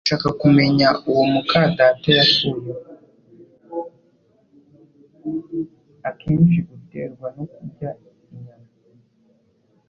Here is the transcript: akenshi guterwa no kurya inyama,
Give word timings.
akenshi 6.09 6.59
guterwa 6.69 7.27
no 7.35 7.43
kurya 7.53 7.89
inyama, 8.33 8.71